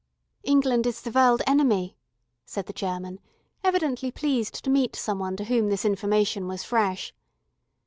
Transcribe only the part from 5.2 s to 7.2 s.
to whom this information was fresh.